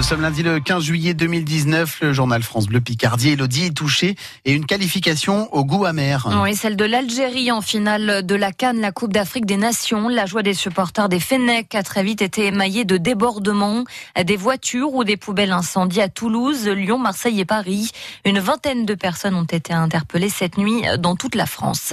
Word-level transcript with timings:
Nous 0.00 0.06
sommes 0.06 0.22
lundi 0.22 0.42
le 0.42 0.60
15 0.60 0.82
juillet 0.82 1.12
2019. 1.12 1.98
Le 2.00 2.14
journal 2.14 2.42
France 2.42 2.68
Bleu 2.68 2.80
Picardie. 2.80 3.32
Elodie 3.32 3.66
est 3.66 3.76
touchée 3.76 4.16
et 4.46 4.54
une 4.54 4.64
qualification 4.64 5.54
au 5.54 5.62
goût 5.62 5.84
amer. 5.84 6.26
Oui, 6.42 6.56
celle 6.56 6.74
de 6.76 6.86
l'Algérie 6.86 7.52
en 7.52 7.60
finale 7.60 8.24
de 8.24 8.34
la 8.34 8.50
Cannes, 8.50 8.80
la 8.80 8.92
Coupe 8.92 9.12
d'Afrique 9.12 9.44
des 9.44 9.58
Nations. 9.58 10.08
La 10.08 10.24
joie 10.24 10.42
des 10.42 10.54
supporters 10.54 11.10
des 11.10 11.20
Fennecs 11.20 11.74
a 11.74 11.82
très 11.82 12.02
vite 12.02 12.22
été 12.22 12.46
émaillée 12.46 12.86
de 12.86 12.96
débordements, 12.96 13.84
des 14.24 14.36
voitures 14.38 14.94
ou 14.94 15.04
des 15.04 15.18
poubelles 15.18 15.52
incendiées 15.52 16.04
à 16.04 16.08
Toulouse, 16.08 16.66
Lyon, 16.66 16.96
Marseille 16.96 17.38
et 17.38 17.44
Paris. 17.44 17.90
Une 18.24 18.38
vingtaine 18.38 18.86
de 18.86 18.94
personnes 18.94 19.34
ont 19.34 19.44
été 19.44 19.74
interpellées 19.74 20.30
cette 20.30 20.56
nuit 20.56 20.82
dans 20.98 21.14
toute 21.14 21.34
la 21.34 21.44
France. 21.44 21.92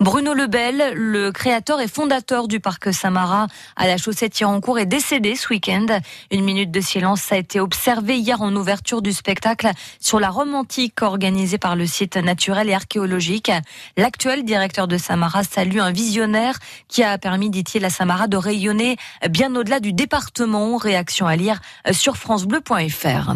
Bruno 0.00 0.32
Lebel, 0.32 0.94
le 0.94 1.30
créateur 1.32 1.82
et 1.82 1.88
fondateur 1.88 2.48
du 2.48 2.60
parc 2.60 2.94
Samara 2.94 3.46
à 3.76 3.86
la 3.86 3.98
chaussée 3.98 4.30
Tirancourt, 4.30 4.78
est 4.78 4.86
décédé 4.86 5.36
ce 5.36 5.48
week-end. 5.50 5.84
Une 6.30 6.44
minute 6.44 6.70
de 6.70 6.80
silence 6.80 7.30
a 7.30 7.41
été 7.42 7.58
observé 7.58 8.18
hier 8.18 8.40
en 8.40 8.54
ouverture 8.54 9.02
du 9.02 9.12
spectacle 9.12 9.68
sur 9.98 10.20
la 10.20 10.30
Rome 10.30 10.54
antique 10.54 11.02
organisée 11.02 11.58
par 11.58 11.74
le 11.74 11.86
site 11.86 12.16
naturel 12.16 12.70
et 12.70 12.74
archéologique. 12.74 13.50
L'actuel 13.96 14.44
directeur 14.44 14.86
de 14.86 14.96
Samara 14.96 15.42
salue 15.42 15.80
un 15.80 15.90
visionnaire 15.90 16.60
qui 16.86 17.02
a 17.02 17.18
permis, 17.18 17.50
dit-il, 17.50 17.84
à 17.84 17.90
Samara 17.90 18.28
de 18.28 18.36
rayonner 18.36 18.96
bien 19.28 19.56
au-delà 19.56 19.80
du 19.80 19.92
département. 19.92 20.76
Réaction 20.76 21.26
à 21.26 21.34
lire 21.34 21.58
sur 21.90 22.16
francebleu.fr. 22.16 23.34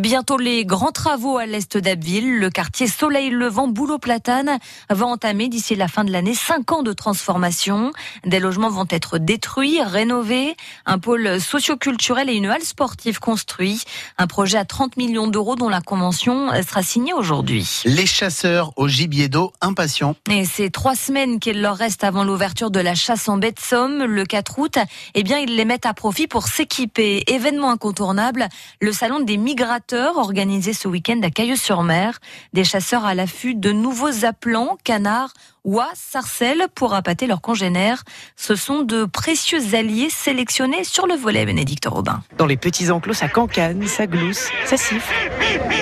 Bientôt 0.00 0.38
les 0.38 0.64
grands 0.64 0.90
travaux 0.90 1.36
à 1.36 1.44
l'est 1.44 1.76
d'Abbeville. 1.76 2.38
Le 2.38 2.48
quartier 2.48 2.86
Soleil 2.86 3.28
Levant, 3.28 3.68
Boulot 3.68 3.98
Platane 3.98 4.58
va 4.88 5.06
entamer 5.06 5.48
d'ici 5.48 5.76
la 5.76 5.88
fin 5.88 6.04
de 6.04 6.10
l'année 6.10 6.34
cinq 6.34 6.72
ans 6.72 6.82
de 6.82 6.94
transformation. 6.94 7.92
Des 8.24 8.40
logements 8.40 8.70
vont 8.70 8.86
être 8.88 9.18
détruits, 9.18 9.82
rénovés, 9.82 10.56
un 10.86 10.98
pôle 10.98 11.38
socioculturel 11.38 12.30
et 12.30 12.34
une 12.34 12.46
halle 12.46 12.62
sportive 12.62 13.18
construit. 13.42 13.82
Un 14.18 14.28
projet 14.28 14.56
à 14.56 14.64
30 14.64 14.96
millions 14.96 15.26
d'euros 15.26 15.56
dont 15.56 15.68
la 15.68 15.80
convention 15.80 16.50
sera 16.62 16.82
signée 16.84 17.12
aujourd'hui. 17.12 17.82
Les 17.84 18.06
chasseurs 18.06 18.72
au 18.76 18.86
gibier 18.86 19.28
d'eau 19.28 19.52
impatients. 19.60 20.14
Et 20.30 20.44
c'est 20.44 20.70
trois 20.70 20.94
semaines 20.94 21.40
qu'il 21.40 21.60
leur 21.60 21.76
reste 21.76 22.04
avant 22.04 22.22
l'ouverture 22.22 22.70
de 22.70 22.78
la 22.78 22.94
chasse 22.94 23.28
en 23.28 23.38
baie 23.38 23.50
de 23.50 23.58
Somme, 23.58 24.04
le 24.04 24.24
4 24.24 24.58
août. 24.60 24.78
Eh 25.14 25.24
bien, 25.24 25.38
ils 25.38 25.56
les 25.56 25.64
mettent 25.64 25.86
à 25.86 25.94
profit 25.94 26.28
pour 26.28 26.46
s'équiper. 26.46 27.24
Événement 27.26 27.70
incontournable, 27.72 28.48
le 28.80 28.92
salon 28.92 29.18
des 29.18 29.38
migrateurs 29.38 30.18
organisé 30.18 30.72
ce 30.72 30.86
week-end 30.86 31.20
à 31.24 31.30
Cailleux-sur-Mer. 31.30 32.20
Des 32.52 32.62
chasseurs 32.62 33.04
à 33.04 33.14
l'affût 33.16 33.56
de 33.56 33.72
nouveaux 33.72 34.24
appelants, 34.24 34.78
canards, 34.84 35.32
oies, 35.64 35.88
sarcelles 35.94 36.66
pour 36.74 36.94
appâter 36.94 37.26
leurs 37.26 37.40
congénères. 37.40 38.02
Ce 38.36 38.54
sont 38.56 38.82
de 38.82 39.04
précieux 39.04 39.60
alliés 39.74 40.08
sélectionnés 40.10 40.84
sur 40.84 41.06
le 41.06 41.14
volet, 41.14 41.46
Bénédicte 41.46 41.86
Robin. 41.86 42.22
Dans 42.36 42.46
les 42.46 42.56
petits 42.56 42.90
enclos, 42.90 43.14
ça 43.14 43.28
cancane, 43.28 43.86
ça 43.86 44.06
glousse, 44.06 44.48
ça 44.64 44.76
siffle. 44.76 45.12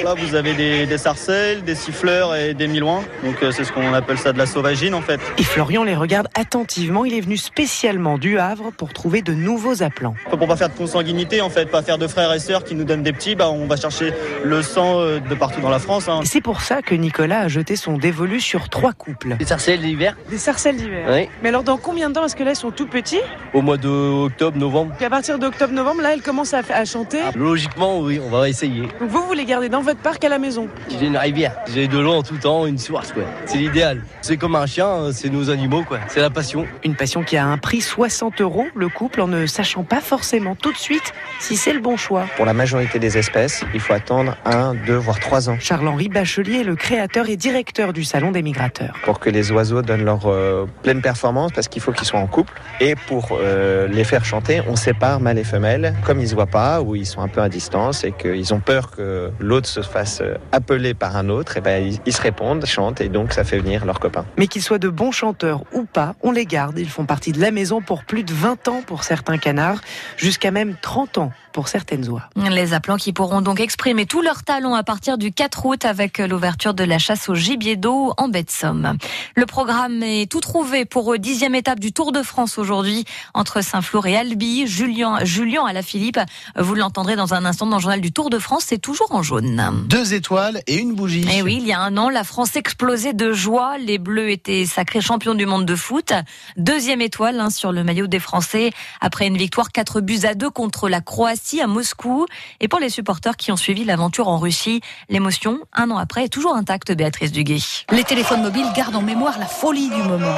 Là, 0.04 0.14
vous 0.14 0.34
avez 0.34 0.54
des, 0.54 0.86
des 0.86 0.98
sarcelles, 0.98 1.62
des 1.64 1.74
siffleurs 1.74 2.34
et 2.34 2.54
des 2.54 2.68
milouins. 2.68 3.02
Donc, 3.24 3.36
euh, 3.42 3.52
c'est 3.52 3.64
ce 3.64 3.72
qu'on 3.72 3.94
appelle 3.94 4.18
ça 4.18 4.32
de 4.32 4.38
la 4.38 4.46
sauvagine, 4.46 4.94
en 4.94 5.00
fait. 5.02 5.20
Et 5.38 5.42
Florian 5.44 5.82
les 5.84 5.96
regarde 5.96 6.28
attentivement. 6.34 7.04
Il 7.04 7.14
est 7.14 7.20
venu 7.20 7.36
spécialement 7.36 8.18
du 8.18 8.38
Havre 8.38 8.70
pour 8.72 8.92
trouver 8.92 9.22
de 9.22 9.32
nouveaux 9.32 9.82
appelants. 9.82 10.14
Pour 10.28 10.38
pas 10.46 10.56
faire 10.56 10.68
de 10.68 10.74
consanguinité, 10.76 11.40
en 11.40 11.50
fait, 11.50 11.66
pas 11.66 11.82
faire 11.82 11.98
de 11.98 12.06
frères 12.06 12.32
et 12.32 12.38
sœurs 12.38 12.64
qui 12.64 12.74
nous 12.74 12.84
donnent 12.84 13.02
des 13.02 13.12
petits, 13.12 13.34
bah, 13.34 13.50
on 13.50 13.66
va 13.66 13.76
chercher 13.76 14.12
le 14.44 14.62
sang 14.62 15.00
euh, 15.00 15.20
de 15.20 15.34
partout 15.34 15.60
dans 15.60 15.70
la 15.70 15.78
France. 15.78 16.08
hein. 16.08 16.20
C'est 16.24 16.40
pour 16.40 16.60
ça 16.60 16.82
que 16.82 16.94
Nicolas 16.94 17.40
a 17.40 17.48
jeté 17.48 17.76
son 17.76 17.96
dévolu 17.96 18.40
sur 18.40 18.68
trois 18.68 18.92
couples. 18.92 19.36
Les 19.38 19.46
sarcelles 19.46 19.69
d'hiver, 19.78 20.16
Des 20.28 20.38
sarcelles 20.38 20.76
d'hiver. 20.76 21.06
oui. 21.10 21.28
Mais 21.42 21.48
alors 21.50 21.62
dans 21.62 21.76
combien 21.76 22.08
de 22.08 22.14
temps 22.14 22.24
est-ce 22.24 22.36
que 22.36 22.42
là 22.42 22.50
ils 22.52 22.56
sont 22.56 22.70
tout 22.70 22.86
petits 22.86 23.20
Au 23.54 23.62
mois 23.62 23.76
d'octobre, 23.76 24.56
novembre. 24.58 24.94
Puis 24.96 25.04
à 25.06 25.10
partir 25.10 25.38
d'octobre-novembre, 25.38 26.02
là 26.02 26.12
elles 26.14 26.22
commencent 26.22 26.54
à, 26.54 26.62
à 26.72 26.84
chanter. 26.84 27.18
Logiquement, 27.36 28.00
oui, 28.00 28.20
on 28.24 28.28
va 28.30 28.48
essayer. 28.48 28.82
Donc 29.00 29.08
vous, 29.08 29.22
vous 29.22 29.32
les 29.32 29.44
gardez 29.44 29.68
dans 29.68 29.82
votre 29.82 30.00
parc 30.00 30.24
à 30.24 30.28
la 30.28 30.38
maison. 30.38 30.68
J'ai 30.88 31.06
une 31.06 31.16
rivière, 31.16 31.54
j'ai 31.72 31.86
de 31.88 31.98
l'eau 31.98 32.12
en 32.14 32.22
tout 32.22 32.36
temps, 32.36 32.66
une 32.66 32.78
source, 32.78 33.12
quoi. 33.12 33.22
C'est 33.46 33.58
l'idéal. 33.58 34.02
C'est 34.22 34.36
comme 34.36 34.56
un 34.56 34.66
chien, 34.66 34.86
euh, 34.86 35.12
c'est 35.12 35.28
nos 35.28 35.50
animaux, 35.50 35.82
quoi. 35.86 35.98
C'est 36.08 36.20
la 36.20 36.30
passion. 36.30 36.66
Une 36.84 36.94
passion 36.96 37.22
qui 37.22 37.36
a 37.36 37.46
un 37.46 37.58
prix 37.58 37.80
60 37.80 38.40
euros, 38.40 38.66
le 38.74 38.88
couple 38.88 39.20
en 39.20 39.28
ne 39.28 39.46
sachant 39.46 39.84
pas 39.84 40.00
forcément 40.00 40.54
tout 40.54 40.72
de 40.72 40.78
suite 40.78 41.12
si 41.38 41.56
c'est 41.56 41.72
le 41.72 41.80
bon 41.80 41.96
choix. 41.96 42.26
Pour 42.36 42.46
la 42.46 42.52
majorité 42.54 42.98
des 42.98 43.18
espèces, 43.18 43.64
il 43.74 43.80
faut 43.80 43.92
attendre 43.92 44.36
un, 44.44 44.74
deux, 44.74 44.96
voire 44.96 45.18
trois 45.20 45.48
ans 45.50 45.56
Charles-Henri 45.60 46.08
Bachelier 46.08 46.60
est 46.60 46.64
le 46.64 46.76
créateur 46.76 47.28
et 47.28 47.36
directeur 47.36 47.92
du 47.92 48.04
Salon 48.04 48.30
des 48.30 48.42
migrateurs. 48.42 48.94
pour 49.04 49.20
que 49.20 49.30
les 49.30 49.50
oiseaux 49.52 49.59
donnent 49.68 50.04
leur 50.04 50.26
euh, 50.26 50.66
pleine 50.82 51.00
performance 51.00 51.52
parce 51.52 51.68
qu'il 51.68 51.82
faut 51.82 51.92
qu'ils 51.92 52.06
soient 52.06 52.20
en 52.20 52.26
couple. 52.26 52.52
Et 52.80 52.94
pour 52.94 53.28
euh, 53.32 53.88
les 53.88 54.04
faire 54.04 54.24
chanter, 54.24 54.62
on 54.68 54.76
sépare 54.76 55.20
mâles 55.20 55.38
et 55.38 55.44
femelles. 55.44 55.94
Comme 56.04 56.20
ils 56.20 56.28
se 56.28 56.34
voient 56.34 56.46
pas 56.46 56.80
ou 56.82 56.96
ils 56.96 57.06
sont 57.06 57.20
un 57.20 57.28
peu 57.28 57.40
à 57.40 57.48
distance 57.48 58.04
et 58.04 58.12
qu'ils 58.12 58.54
ont 58.54 58.60
peur 58.60 58.90
que 58.90 59.30
l'autre 59.38 59.68
se 59.68 59.82
fasse 59.82 60.20
euh, 60.20 60.34
appeler 60.52 60.94
par 60.94 61.16
un 61.16 61.28
autre, 61.28 61.56
et 61.56 61.60
ben 61.60 61.86
ils, 61.86 61.98
ils 62.06 62.12
se 62.12 62.22
répondent, 62.22 62.64
chantent 62.66 63.00
et 63.00 63.08
donc 63.08 63.32
ça 63.32 63.44
fait 63.44 63.58
venir 63.58 63.84
leurs 63.84 64.00
copains. 64.00 64.24
Mais 64.36 64.46
qu'ils 64.46 64.62
soient 64.62 64.78
de 64.78 64.88
bons 64.88 65.12
chanteurs 65.12 65.64
ou 65.72 65.84
pas, 65.84 66.14
on 66.22 66.32
les 66.32 66.46
garde. 66.46 66.78
Ils 66.78 66.88
font 66.88 67.04
partie 67.04 67.32
de 67.32 67.40
la 67.40 67.50
maison 67.50 67.80
pour 67.80 68.04
plus 68.04 68.24
de 68.24 68.32
20 68.32 68.68
ans 68.68 68.82
pour 68.86 69.04
certains 69.04 69.38
canards, 69.38 69.80
jusqu'à 70.16 70.50
même 70.50 70.76
30 70.80 71.18
ans 71.18 71.32
pour 71.52 71.68
certaines 71.68 72.08
oies. 72.08 72.22
Les 72.36 72.72
appelants 72.72 72.96
qui 72.96 73.12
pourront 73.12 73.40
donc 73.40 73.60
exprimer 73.60 74.06
tout 74.06 74.22
leur 74.22 74.42
talent 74.42 74.74
à 74.74 74.82
partir 74.82 75.18
du 75.18 75.32
4 75.32 75.66
août 75.66 75.84
avec 75.84 76.18
l'ouverture 76.18 76.74
de 76.74 76.84
la 76.84 76.98
chasse 76.98 77.28
au 77.28 77.34
gibier 77.34 77.76
d'eau 77.76 78.12
en 78.16 78.28
baie 78.28 78.42
de 78.42 78.50
Somme. 78.50 78.96
Le 79.34 79.46
programme 79.46 80.02
est 80.02 80.30
tout 80.30 80.40
trouvé 80.40 80.84
pour 80.84 81.18
dixième 81.18 81.54
étape 81.54 81.80
du 81.80 81.92
Tour 81.92 82.12
de 82.12 82.22
France 82.22 82.58
aujourd'hui 82.58 83.04
entre 83.34 83.62
Saint-Flour 83.62 84.06
et 84.06 84.16
Albi. 84.16 84.66
Julien, 84.66 85.24
Julien 85.24 85.64
à 85.64 85.72
la 85.72 85.82
Philippe, 85.82 86.20
vous 86.56 86.74
l'entendrez 86.74 87.16
dans 87.16 87.34
un 87.34 87.44
instant 87.44 87.66
dans 87.66 87.76
le 87.76 87.82
journal 87.82 88.00
du 88.00 88.12
Tour 88.12 88.30
de 88.30 88.38
France, 88.38 88.64
c'est 88.66 88.78
toujours 88.78 89.12
en 89.14 89.22
jaune. 89.22 89.62
Deux 89.86 90.14
étoiles 90.14 90.62
et 90.66 90.76
une 90.76 90.94
bougie. 90.94 91.26
Et 91.32 91.42
oui, 91.42 91.58
il 91.60 91.66
y 91.66 91.72
a 91.72 91.80
un 91.80 91.96
an, 91.96 92.08
la 92.08 92.24
France 92.24 92.56
explosait 92.56 93.12
de 93.12 93.32
joie. 93.32 93.78
Les 93.78 93.98
Bleus 93.98 94.30
étaient 94.30 94.66
sacrés 94.66 95.00
champions 95.00 95.34
du 95.34 95.46
monde 95.46 95.66
de 95.66 95.74
foot. 95.74 96.12
Deuxième 96.56 97.00
étoile 97.00 97.40
hein, 97.40 97.50
sur 97.50 97.72
le 97.72 97.84
maillot 97.84 98.06
des 98.06 98.20
Français 98.20 98.70
après 99.00 99.26
une 99.26 99.36
victoire 99.36 99.72
4 99.72 100.00
buts 100.00 100.20
à 100.24 100.34
2 100.34 100.50
contre 100.50 100.88
la 100.88 101.00
Croatie 101.00 101.39
à 101.62 101.66
Moscou. 101.66 102.26
Et 102.60 102.68
pour 102.68 102.78
les 102.78 102.90
supporters 102.90 103.36
qui 103.36 103.50
ont 103.50 103.56
suivi 103.56 103.84
l'aventure 103.84 104.28
en 104.28 104.38
Russie, 104.38 104.80
l'émotion, 105.08 105.58
un 105.72 105.90
an 105.90 105.96
après, 105.96 106.24
est 106.24 106.28
toujours 106.28 106.54
intacte, 106.54 106.92
Béatrice 106.92 107.32
Duguay. 107.32 107.58
Les 107.90 108.04
téléphones 108.04 108.42
mobiles 108.42 108.70
gardent 108.76 108.96
en 108.96 109.02
mémoire 109.02 109.38
la 109.38 109.46
folie 109.46 109.88
du 109.88 110.02
moment. 110.02 110.34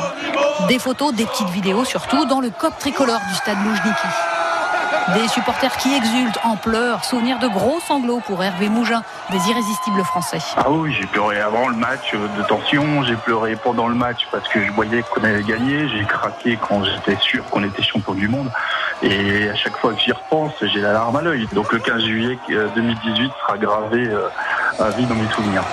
Des 0.68 0.78
photos, 0.78 1.12
des 1.12 1.26
petites 1.26 1.50
vidéos 1.50 1.84
surtout 1.84 2.24
dans 2.24 2.40
le 2.40 2.50
cop 2.50 2.78
tricolore 2.78 3.20
du 3.28 3.34
stade 3.34 3.58
Loujniki. 3.64 4.08
Des 5.14 5.26
supporters 5.26 5.76
qui 5.78 5.92
exultent 5.94 6.38
en 6.44 6.56
pleurs, 6.56 7.04
souvenir 7.04 7.40
de 7.40 7.48
gros 7.48 7.80
sanglots 7.80 8.20
pour 8.24 8.42
Hervé 8.42 8.68
Mougin, 8.68 9.02
des 9.30 9.48
irrésistibles 9.48 10.04
français. 10.04 10.38
Ah 10.56 10.70
oui, 10.70 10.94
j'ai 10.98 11.06
pleuré 11.06 11.40
avant 11.40 11.68
le 11.68 11.74
match 11.74 12.14
de 12.14 12.42
tension, 12.44 13.02
j'ai 13.02 13.16
pleuré 13.16 13.56
pendant 13.56 13.88
le 13.88 13.96
match 13.96 14.28
parce 14.30 14.48
que 14.48 14.64
je 14.64 14.70
voyais 14.70 15.02
qu'on 15.02 15.24
allait 15.24 15.42
gagner, 15.42 15.88
j'ai 15.88 16.04
craqué 16.04 16.56
quand 16.56 16.84
j'étais 16.84 17.16
sûr 17.20 17.44
qu'on 17.50 17.64
était 17.64 17.82
champion 17.82 18.14
du 18.14 18.28
monde. 18.28 18.48
Et 19.02 19.48
à 19.48 19.54
chaque 19.56 19.76
fois 19.78 19.92
que 19.92 20.00
j'y 20.00 20.12
repense, 20.12 20.52
j'ai 20.62 20.80
la 20.80 20.92
larme 20.92 21.16
à 21.16 21.22
l'œil. 21.22 21.48
Donc 21.52 21.72
le 21.72 21.78
15 21.80 22.02
juillet 22.02 22.38
euh, 22.50 22.68
2018 22.74 23.32
sera 23.40 23.58
gravé 23.58 24.06
euh, 24.06 24.28
à 24.78 24.90
vie 24.90 25.06
dans 25.06 25.16
mes 25.16 25.28
souvenirs. 25.30 25.64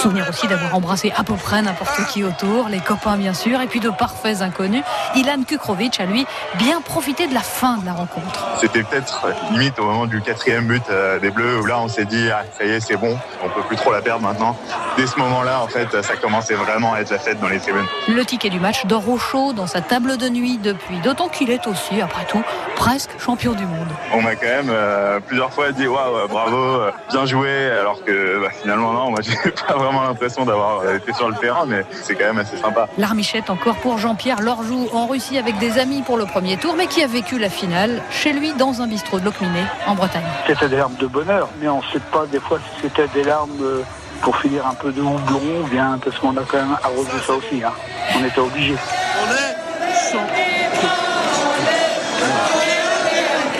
Souvenir 0.00 0.26
aussi 0.30 0.48
d'avoir 0.48 0.74
embrassé 0.74 1.12
à 1.14 1.24
peu 1.24 1.34
près 1.34 1.60
n'importe 1.60 2.06
qui 2.06 2.24
autour, 2.24 2.70
les 2.70 2.78
copains 2.78 3.18
bien 3.18 3.34
sûr, 3.34 3.60
et 3.60 3.66
puis 3.66 3.80
de 3.80 3.90
parfaits 3.90 4.40
inconnus. 4.40 4.82
Ilan 5.14 5.42
Kukrovic 5.46 6.00
a 6.00 6.06
lui 6.06 6.26
bien 6.54 6.80
profité 6.80 7.26
de 7.26 7.34
la 7.34 7.40
fin 7.40 7.76
de 7.76 7.84
la 7.84 7.92
rencontre. 7.92 8.46
C'était 8.58 8.82
peut-être 8.82 9.26
limite 9.52 9.78
au 9.78 9.84
moment 9.84 10.06
du 10.06 10.22
quatrième 10.22 10.66
but 10.66 10.82
euh, 10.88 11.18
des 11.18 11.30
Bleus 11.30 11.60
où 11.60 11.66
là 11.66 11.78
on 11.80 11.88
s'est 11.88 12.06
dit 12.06 12.30
ah, 12.30 12.44
ça 12.56 12.64
y 12.64 12.70
est 12.70 12.80
c'est 12.80 12.96
bon, 12.96 13.18
on 13.44 13.50
peut 13.50 13.60
plus 13.68 13.76
trop 13.76 13.92
la 13.92 14.00
perdre 14.00 14.22
maintenant. 14.22 14.56
Dès 14.96 15.06
ce 15.06 15.18
moment-là 15.18 15.60
en 15.60 15.68
fait 15.68 16.00
ça 16.00 16.16
commençait 16.16 16.54
vraiment 16.54 16.94
à 16.94 17.00
être 17.00 17.10
la 17.10 17.18
fête 17.18 17.38
dans 17.38 17.48
les 17.48 17.58
tribunes. 17.58 17.86
Le 18.08 18.24
ticket 18.24 18.48
du 18.48 18.58
match 18.58 18.86
dort 18.86 19.06
au 19.06 19.18
chaud 19.18 19.52
dans 19.52 19.66
sa 19.66 19.82
table 19.82 20.16
de 20.16 20.30
nuit 20.30 20.56
depuis, 20.56 20.98
d'autant 21.00 21.28
qu'il 21.28 21.50
est 21.50 21.66
aussi, 21.66 22.00
après 22.00 22.24
tout, 22.24 22.42
presque 22.80 23.10
champion 23.20 23.52
du 23.52 23.66
monde. 23.66 23.88
On 24.14 24.22
m'a 24.22 24.34
quand 24.36 24.46
même 24.46 24.70
euh, 24.70 25.20
plusieurs 25.20 25.52
fois 25.52 25.70
dit 25.70 25.86
waouh 25.86 26.26
bravo, 26.28 26.56
euh, 26.56 26.90
bien 27.12 27.26
joué 27.26 27.70
alors 27.78 28.02
que 28.02 28.40
bah, 28.40 28.48
finalement 28.62 28.94
non, 28.94 29.10
moi 29.10 29.20
j'ai 29.22 29.36
pas 29.50 29.74
vraiment 29.74 30.02
l'impression 30.04 30.46
d'avoir 30.46 30.80
euh, 30.80 30.96
été 30.96 31.12
sur 31.12 31.28
le 31.28 31.34
terrain 31.34 31.66
mais 31.66 31.84
c'est 32.02 32.14
quand 32.14 32.24
même 32.24 32.38
assez 32.38 32.56
sympa. 32.56 32.88
L'armichette 32.96 33.50
encore 33.50 33.76
pour 33.76 33.98
Jean-Pierre 33.98 34.40
Lorjou 34.40 34.88
en 34.94 35.06
Russie 35.06 35.36
avec 35.36 35.58
des 35.58 35.78
amis 35.78 36.00
pour 36.00 36.16
le 36.16 36.24
premier 36.24 36.56
tour, 36.56 36.74
mais 36.74 36.86
qui 36.86 37.02
a 37.02 37.06
vécu 37.06 37.38
la 37.38 37.50
finale 37.50 38.02
chez 38.10 38.32
lui 38.32 38.54
dans 38.54 38.80
un 38.80 38.86
bistrot 38.86 39.20
de 39.20 39.26
Locminé 39.26 39.62
en 39.86 39.94
Bretagne. 39.94 40.24
C'était 40.46 40.68
des 40.70 40.76
larmes 40.78 40.96
de 40.96 41.06
bonheur, 41.06 41.50
mais 41.60 41.68
on 41.68 41.78
ne 41.80 41.86
sait 41.92 42.00
pas 42.10 42.24
des 42.32 42.40
fois 42.40 42.58
si 42.58 42.80
c'était 42.80 43.08
des 43.08 43.24
larmes 43.24 43.50
euh, 43.60 43.82
pour 44.22 44.38
finir 44.38 44.66
un 44.66 44.74
peu 44.74 44.90
de 44.90 45.02
houblon, 45.02 45.40
ou 45.64 45.66
bien 45.68 45.98
parce 46.02 46.18
qu'on 46.18 46.34
a 46.34 46.42
quand 46.48 46.56
même 46.56 46.76
arrosé 46.82 47.10
ça 47.26 47.34
aussi. 47.34 47.62
hein. 47.62 47.72
On 48.18 48.24
était 48.24 48.40
obligé. 48.40 48.74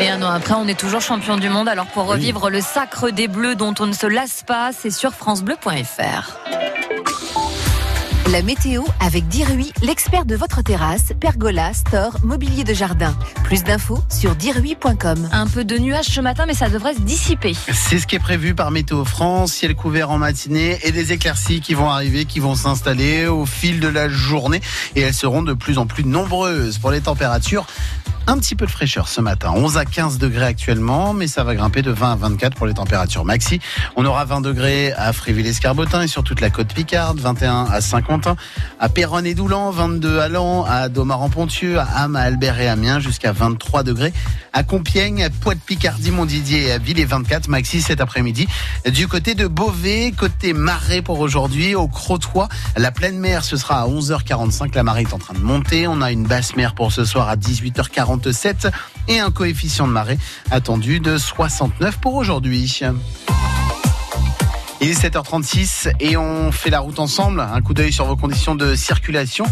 Et 0.01 0.09
un 0.09 0.23
an 0.23 0.31
après, 0.31 0.55
on 0.55 0.67
est 0.67 0.79
toujours 0.79 1.03
champion 1.03 1.37
du 1.37 1.51
monde. 1.51 1.69
Alors 1.69 1.87
pour 1.87 2.07
revivre 2.07 2.49
le 2.49 2.61
sacre 2.61 3.11
des 3.11 3.29
Bleus 3.29 3.55
dont 3.55 3.75
on 3.81 3.87
ne 3.87 3.93
se 3.93 4.07
lasse 4.07 4.43
pas, 4.43 4.71
c'est 4.73 4.91
sur 4.91 5.13
francebleu.fr. 5.13 6.60
La 8.33 8.43
météo 8.43 8.85
avec 9.01 9.27
Dirui, 9.27 9.73
l'expert 9.83 10.25
de 10.25 10.37
votre 10.37 10.63
terrasse, 10.63 11.13
pergola, 11.19 11.73
store, 11.73 12.17
mobilier 12.23 12.63
de 12.63 12.73
jardin. 12.73 13.13
Plus 13.43 13.65
d'infos 13.65 13.99
sur 14.09 14.37
dirui.com. 14.37 15.29
Un 15.33 15.49
peu 15.49 15.65
de 15.65 15.77
nuages 15.79 16.05
ce 16.05 16.21
matin, 16.21 16.45
mais 16.47 16.55
ça 16.55 16.69
devrait 16.69 16.95
se 16.95 17.01
dissiper. 17.01 17.55
C'est 17.73 17.99
ce 17.99 18.07
qui 18.07 18.15
est 18.15 18.21
prévu 18.21 18.55
par 18.55 18.71
Météo 18.71 19.05
France, 19.05 19.55
ciel 19.55 19.75
couvert 19.75 20.11
en 20.11 20.19
matinée 20.19 20.79
et 20.85 20.93
des 20.93 21.13
éclaircies 21.13 21.61
qui 21.61 21.75
vont 21.75 21.91
arriver, 21.91 22.25
qui 22.25 22.39
vont 22.39 22.55
s'installer 22.55 23.27
au 23.27 23.47
fil 23.47 23.81
de 23.81 23.89
la 23.89 24.09
journée 24.09 24.61
et 24.95 25.01
elles 25.01 25.15
seront 25.15 25.43
de 25.43 25.55
plus 25.55 25.79
en 25.79 25.87
plus 25.87 26.05
nombreuses 26.05 26.79
pour 26.79 26.93
les 26.93 27.01
températures 27.01 27.67
un 28.27 28.39
petit 28.39 28.55
peu 28.55 28.67
de 28.67 28.71
fraîcheur 28.71 29.09
ce 29.09 29.21
matin. 29.21 29.53
11 29.57 29.77
à 29.77 29.85
15 29.85 30.19
degrés 30.19 30.47
actuellement, 30.47 31.15
mais 31.15 31.27
ça 31.27 31.43
va 31.43 31.55
grimper 31.55 31.83
de 31.83 31.91
20 31.91 32.13
à 32.13 32.17
24 32.17 32.57
pour 32.57 32.67
les 32.67 32.75
températures 32.75 33.25
maxi. 33.25 33.61
On 33.97 34.05
aura 34.05 34.25
20 34.25 34.41
degrés 34.41 34.93
à 34.93 35.13
Fréville-Escarbotin 35.13 36.03
et 36.03 36.07
sur 36.07 36.23
toute 36.23 36.41
la 36.41 36.51
côte 36.51 36.73
Picarde, 36.73 37.19
21 37.19 37.65
à 37.65 37.81
À 38.79 38.89
Péronne 38.89 39.27
et 39.27 39.35
Doulan, 39.35 39.71
22 39.71 40.19
à 40.19 40.29
Lan, 40.29 40.65
à 40.65 40.89
Domaran-Pontieux, 40.89 41.79
à 41.79 41.85
Ham, 41.85 42.17
à 42.17 42.21
Albert 42.21 42.61
et 42.61 42.69
Amiens, 42.69 43.01
jusqu'à 43.01 43.33
23 43.33 43.83
degrés. 43.83 44.13
À 44.53 44.63
Compiègne, 44.63 45.25
à 45.25 45.31
Poix-de-Picardie, 45.31 46.11
Montdidier 46.11 46.67
et 46.67 46.73
à 46.73 46.79
Ville 46.79 46.99
et 46.99 47.05
24 47.05 47.49
maxi 47.49 47.81
cet 47.81 48.01
après-midi. 48.01 48.49
Du 48.93 49.07
côté 49.07 49.35
de 49.35 49.47
Beauvais, 49.47 50.13
côté 50.17 50.53
marée 50.53 51.03
pour 51.03 51.21
aujourd'hui, 51.21 51.75
au 51.75 51.87
Crotoy, 51.87 52.49
la 52.77 52.91
pleine 52.91 53.19
mer, 53.19 53.45
ce 53.45 53.57
sera 53.57 53.83
à 53.83 53.89
11h45. 53.89 54.75
La 54.75 54.83
marée 54.83 55.03
est 55.03 55.15
en 55.15 55.19
train 55.19 55.35
de 55.35 55.41
monter. 55.41 55.87
On 55.87 56.03
a 56.03 56.11
une 56.11 56.25
basse 56.25 56.57
mer 56.57 56.75
pour 56.75 56.93
ce 56.93 57.05
soir 57.05 57.29
à 57.29 57.37
18h40 57.37 58.71
et 59.09 59.21
un 59.21 59.31
coefficient 59.31 59.87
de 59.87 59.93
marée 59.93 60.19
attendu 60.51 61.01
de 61.01 61.17
69 61.19 61.99
pour 61.99 62.15
aujourd'hui. 62.15 62.83
Il 64.83 64.89
est 64.89 64.99
7h36 64.99 65.93
et 66.01 66.17
on 66.17 66.53
fait 66.53 66.71
la 66.71 66.81
route 66.81 66.99
ensemble. 67.01 67.41
Un 67.41 67.61
coup 67.61 67.75
d'œil 67.75 67.93
sur 67.93 68.07
vos 68.07 68.17
conditions 68.17 68.55
de 68.55 68.75
circulation. 68.75 69.45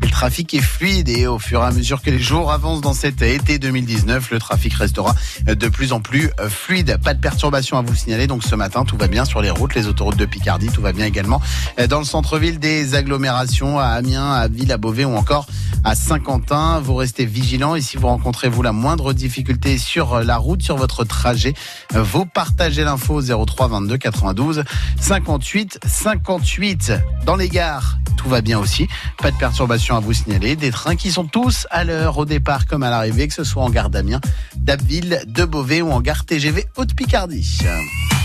Le 0.00 0.08
trafic 0.08 0.52
est 0.54 0.60
fluide 0.60 1.08
et 1.08 1.28
au 1.28 1.38
fur 1.38 1.60
et 1.60 1.64
à 1.64 1.70
mesure 1.70 2.02
que 2.02 2.10
les 2.10 2.18
jours 2.18 2.50
avancent 2.50 2.80
dans 2.80 2.92
cet 2.92 3.22
été 3.22 3.60
2019, 3.60 4.32
le 4.32 4.40
trafic 4.40 4.74
restera 4.74 5.14
de 5.46 5.68
plus 5.68 5.92
en 5.92 6.00
plus 6.00 6.30
fluide. 6.48 6.98
Pas 7.04 7.14
de 7.14 7.20
perturbation 7.20 7.78
à 7.78 7.82
vous 7.82 7.94
signaler. 7.94 8.26
Donc 8.26 8.42
ce 8.42 8.56
matin, 8.56 8.84
tout 8.84 8.96
va 8.96 9.06
bien 9.06 9.24
sur 9.24 9.40
les 9.40 9.50
routes, 9.50 9.76
les 9.76 9.86
autoroutes 9.86 10.16
de 10.16 10.26
Picardie, 10.26 10.68
tout 10.68 10.82
va 10.82 10.92
bien 10.92 11.06
également 11.06 11.40
dans 11.88 12.00
le 12.00 12.04
centre-ville 12.04 12.58
des 12.58 12.96
agglomérations 12.96 13.78
à 13.78 13.84
Amiens, 13.86 14.32
à 14.32 14.48
Ville, 14.48 14.72
à 14.72 14.78
Beauvais 14.78 15.04
ou 15.04 15.14
encore 15.14 15.46
à 15.84 15.94
Saint-Quentin. 15.94 16.80
Vous 16.80 16.94
restez 16.94 17.24
vigilants 17.24 17.74
et 17.74 17.80
si 17.80 17.96
vous 17.96 18.06
rencontrez 18.06 18.48
vous 18.48 18.62
la 18.62 18.72
moindre 18.72 19.12
difficulté 19.12 19.78
sur 19.78 20.20
la 20.20 20.36
route, 20.36 20.62
sur 20.62 20.76
votre 20.76 21.04
trajet, 21.04 21.54
vous 21.94 22.26
partagez 22.26 22.84
l'info 22.84 23.20
03 23.20 23.68
22 23.68 23.96
92 23.96 24.64
58 25.00 25.80
58 25.84 26.92
dans 27.24 27.36
les 27.36 27.48
gares. 27.48 27.98
Tout 28.16 28.28
va 28.28 28.40
bien 28.40 28.58
aussi. 28.58 28.88
Pas 29.18 29.30
de 29.30 29.36
perturbation 29.36 29.96
à 29.96 30.00
vous 30.00 30.12
signaler. 30.12 30.56
Des 30.56 30.70
trains 30.70 30.96
qui 30.96 31.10
sont 31.10 31.24
tous 31.24 31.66
à 31.70 31.84
l'heure 31.84 32.18
au 32.18 32.24
départ 32.24 32.66
comme 32.66 32.82
à 32.82 32.90
l'arrivée, 32.90 33.26
que 33.28 33.34
ce 33.34 33.44
soit 33.44 33.62
en 33.62 33.70
gare 33.70 33.90
d'Amiens, 33.90 34.20
d'Abbeville, 34.56 35.22
de 35.26 35.44
Beauvais 35.44 35.82
ou 35.82 35.90
en 35.90 36.00
gare 36.00 36.24
TGV 36.24 36.66
Haute-Picardie. 36.76 37.58